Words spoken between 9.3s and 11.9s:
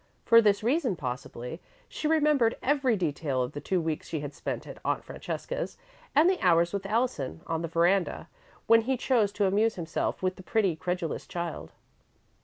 to amuse himself with the pretty, credulous child.